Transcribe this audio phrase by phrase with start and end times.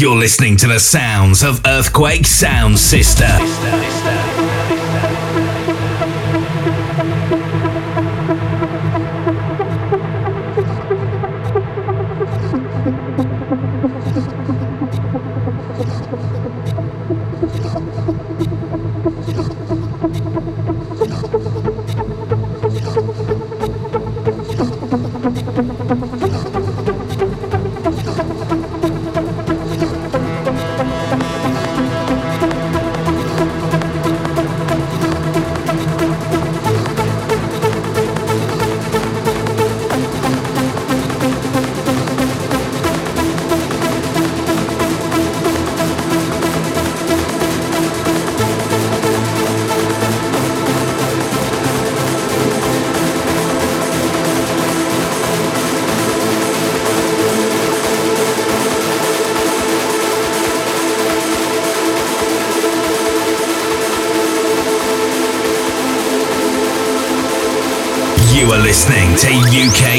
[0.00, 3.97] You're listening to the sounds of Earthquake Sound System.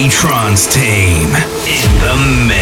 [0.09, 1.30] Trance Team
[1.66, 2.58] in the mix.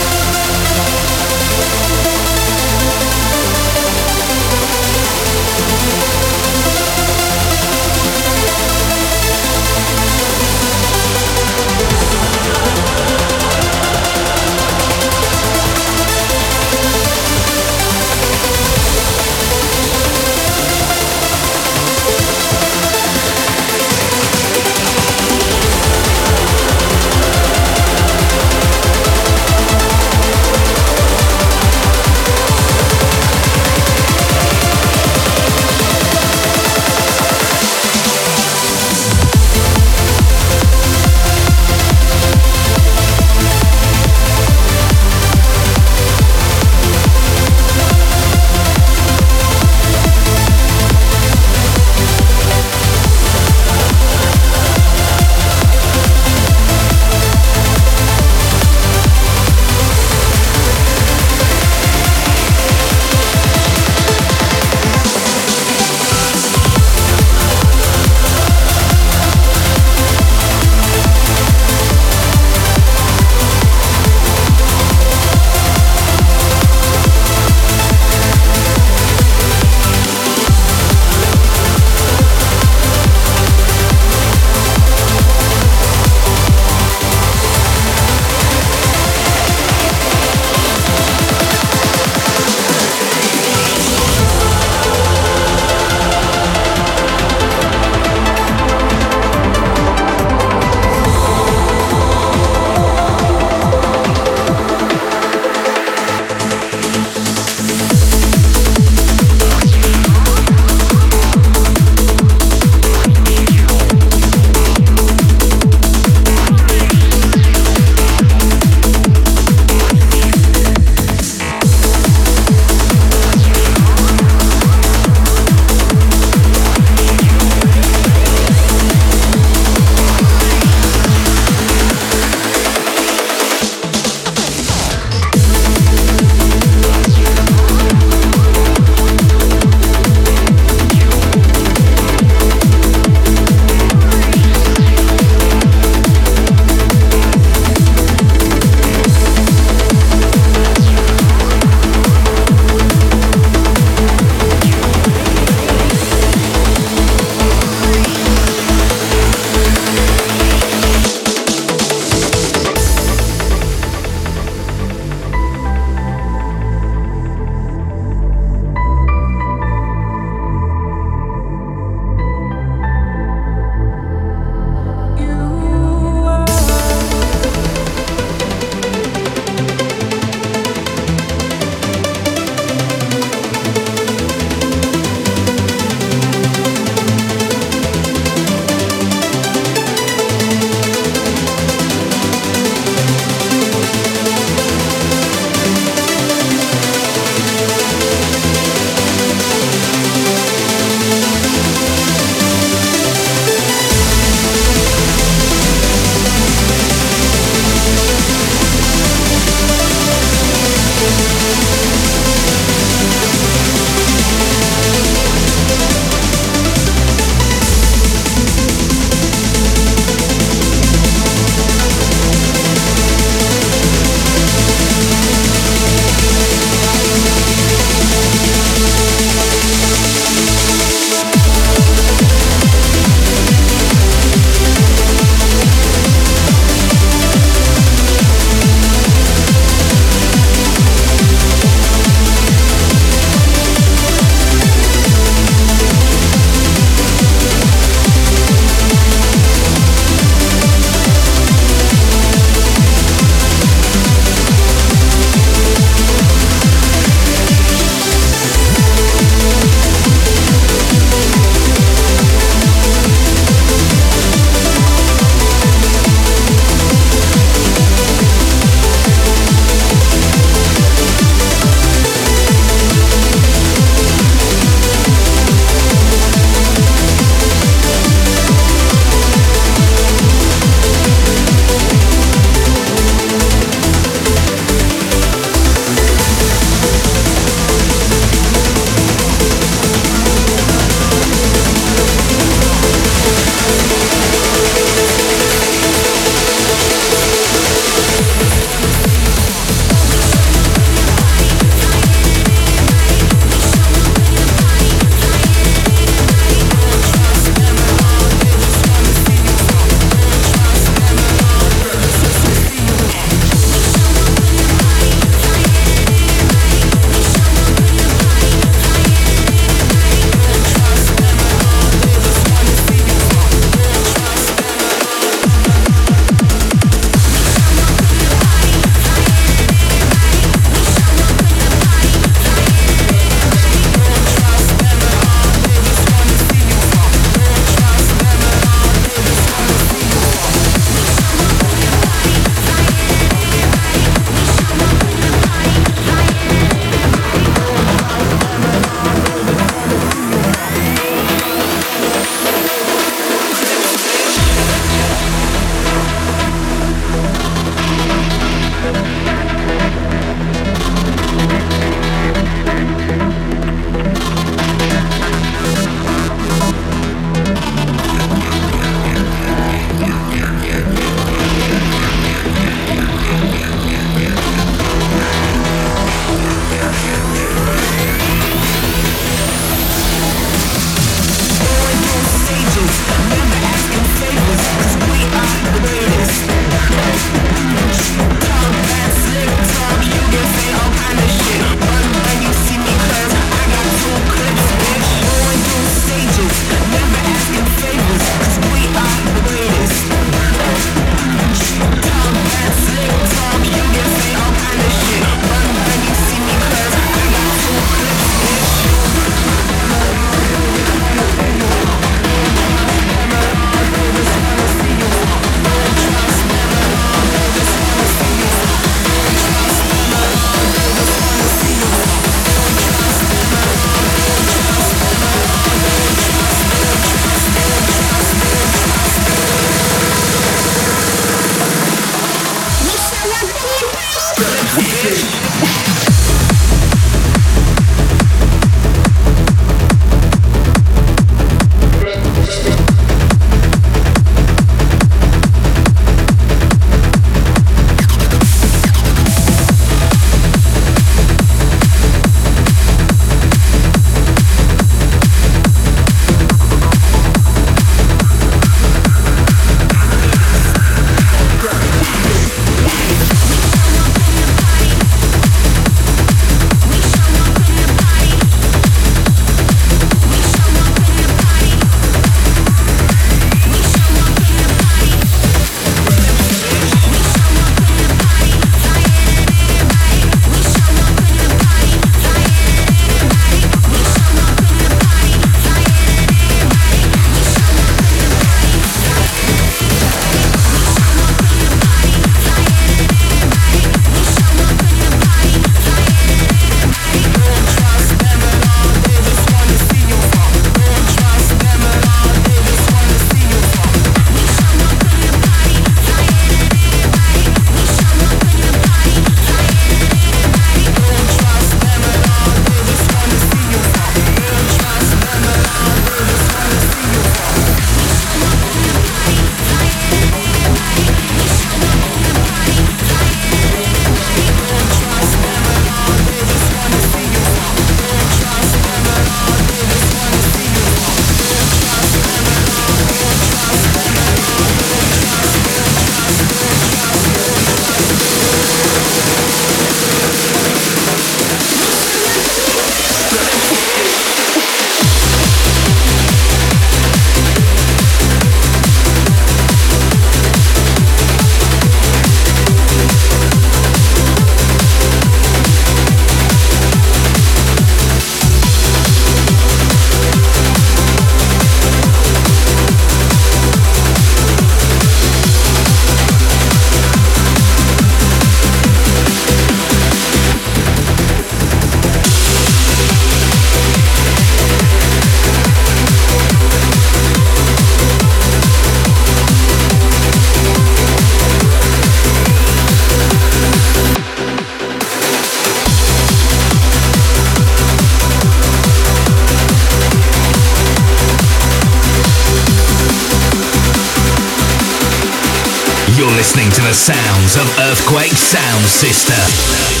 [597.57, 600.00] Of Earthquake Sound System.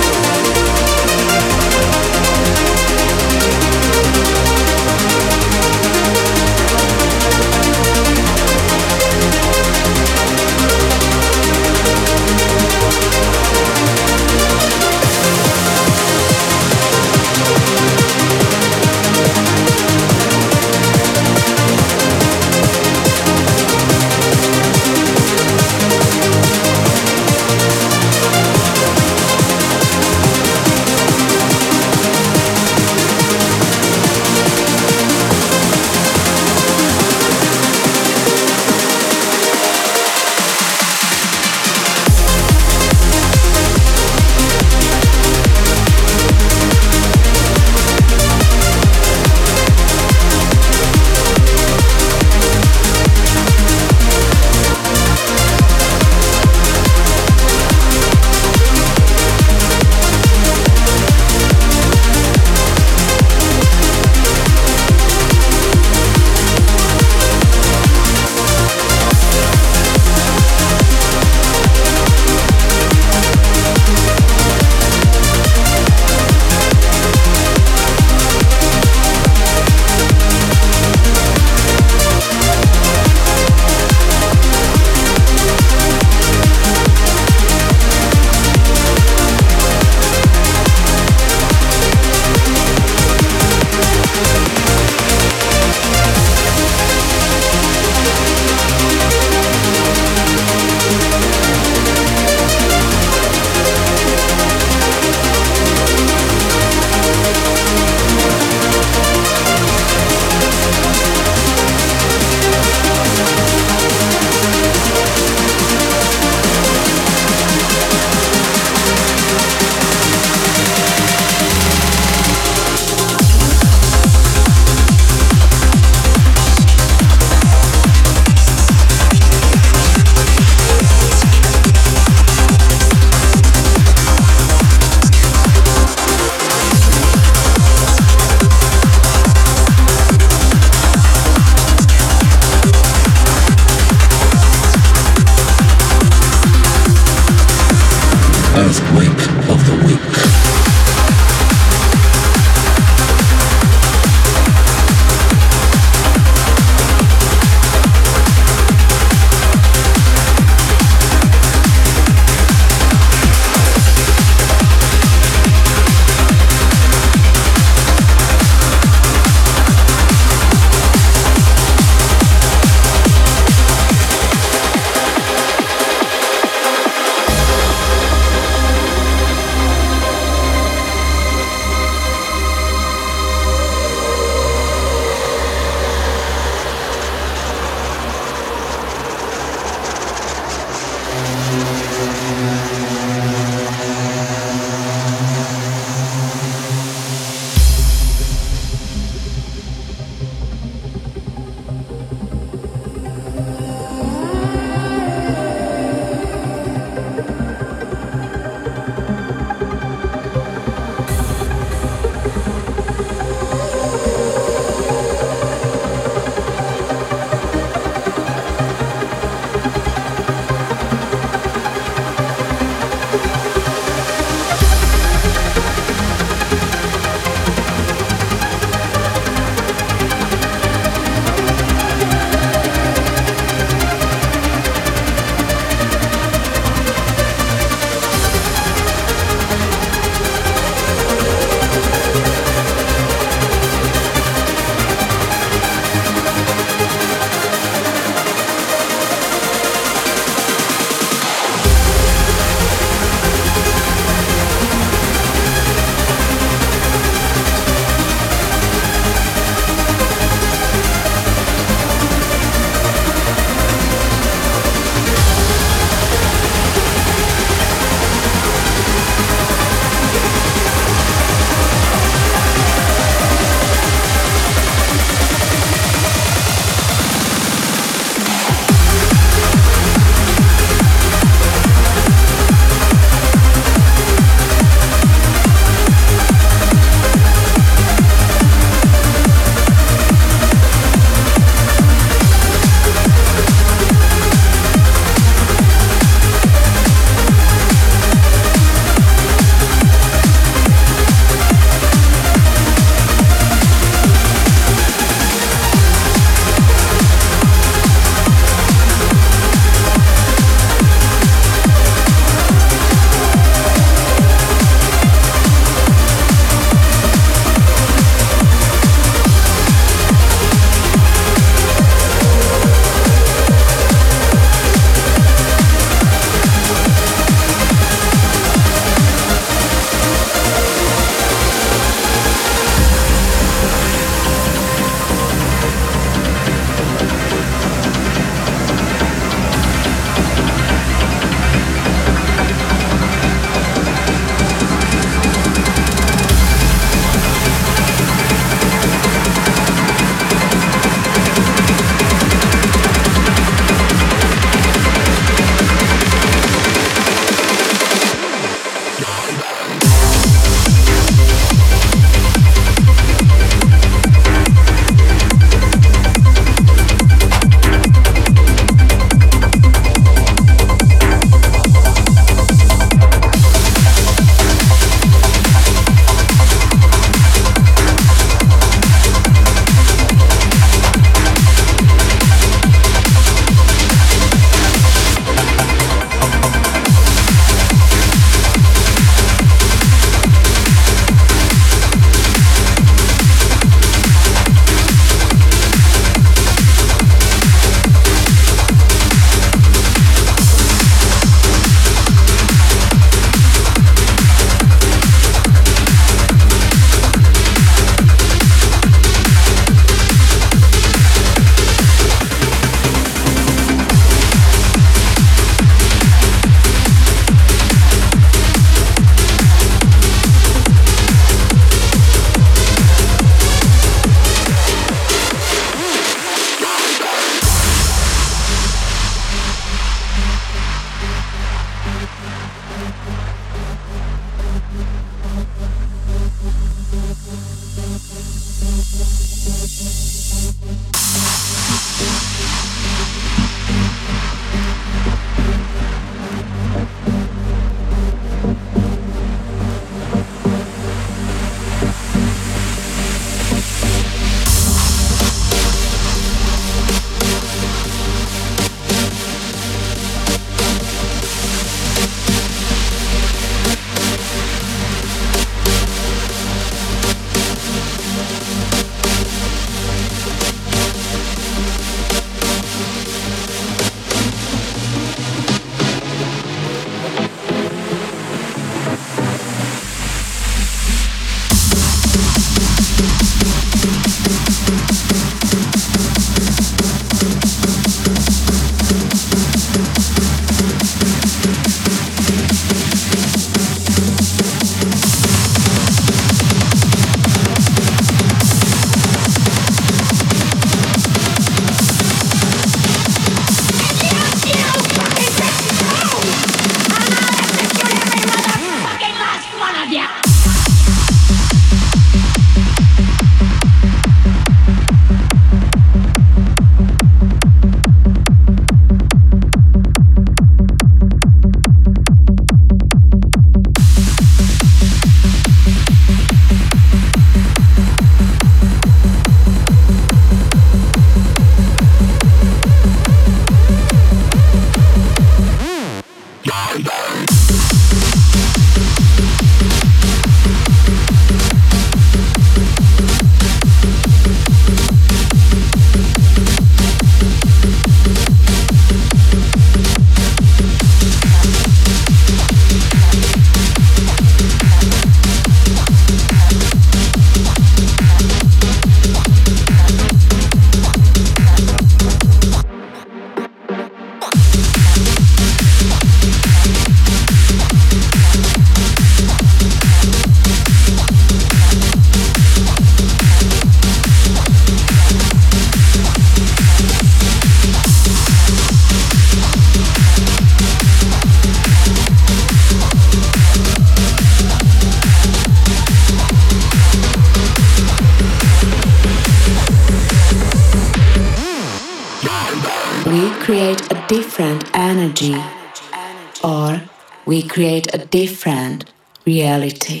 [598.11, 598.91] Different
[599.25, 600.00] reality.